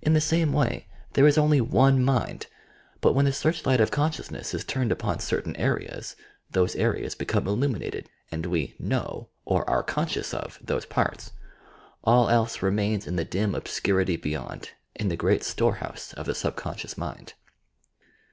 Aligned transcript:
In 0.00 0.12
the 0.12 0.20
same 0.20 0.52
way 0.52 0.88
there 1.12 1.24
is 1.24 1.38
only 1.38 1.60
one 1.60 2.00
mtjid, 2.04 2.46
but 3.00 3.12
when 3.14 3.26
the 3.26 3.32
searchlight 3.32 3.80
of 3.80 3.92
consciousness 3.92 4.54
is 4.54 4.64
turned 4.64 4.90
upon 4.90 5.20
certain 5.20 5.54
areas, 5.54 6.16
those 6.50 6.74
areas 6.74 7.14
become 7.14 7.46
illuminated, 7.46 8.10
and 8.32 8.46
we 8.46 8.74
"know," 8.80 9.28
or 9.44 9.62
are 9.70 9.84
conscious 9.84 10.34
of, 10.34 10.58
those 10.60 10.84
parts. 10.84 11.30
All 12.02 12.28
else 12.28 12.60
re 12.60 12.72
mains 12.72 13.06
in 13.06 13.14
the 13.14 13.24
dim 13.24 13.54
obscurity 13.54 14.16
beyond, 14.16 14.70
in 14.96 15.06
the 15.10 15.16
great 15.16 15.44
store 15.44 15.76
house 15.76 16.12
of 16.14 16.26
the 16.26 16.34
subconscious 16.34 16.98
mind. 16.98 17.34